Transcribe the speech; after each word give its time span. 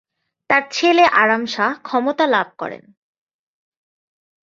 তার 0.49 0.63
ছেলে 0.71 1.03
আরাম 1.13 1.43
শাহ 1.45 1.71
ক্ষমতা 1.81 2.25
লাভ 2.27 2.47
করেন। 2.57 2.83